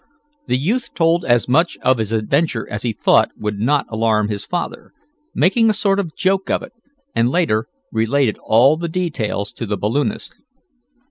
[0.47, 4.47] The youth told as much of his adventure as he thought would not alarm his
[4.47, 4.93] father,
[5.35, 6.73] making a sort of joke of it,
[7.13, 10.41] and, later, related all the details to the balloonist.